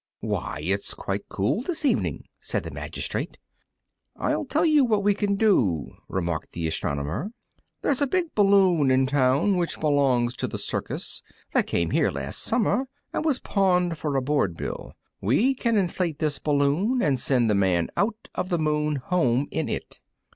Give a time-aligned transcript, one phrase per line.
[0.21, 3.37] "Why, it's quite cool this evening!" said the magistrate.
[4.15, 7.33] "I'll tell you what we can do," remarked the astronomer;
[7.83, 11.21] "there's a big balloon in town which belongs to the circus
[11.53, 14.93] that came here last summer, and was pawned for a board bill.
[15.21, 19.69] We can inflate this balloon and send the Man out of the Moon home in
[19.69, 19.99] it."